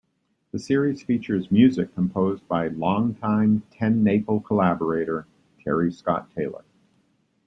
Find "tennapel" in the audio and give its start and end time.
3.71-4.43